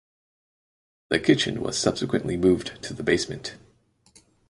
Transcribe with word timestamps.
The 1.11 1.19
kitchen 1.19 1.61
was 1.61 1.77
subsequently 1.77 2.35
moved 2.35 2.81
to 2.85 2.95
the 2.95 3.03
basement. 3.03 3.55